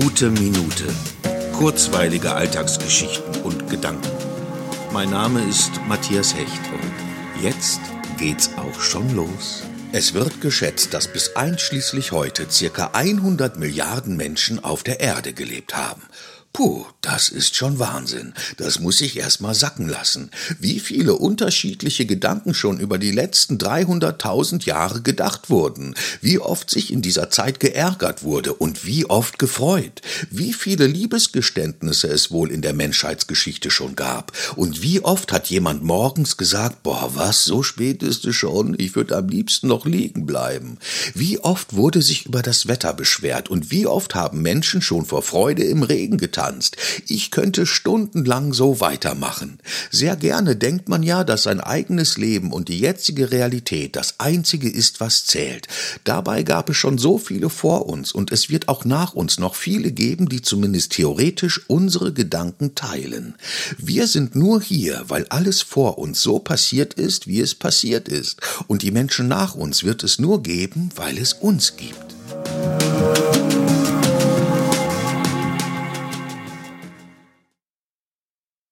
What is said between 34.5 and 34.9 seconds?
Und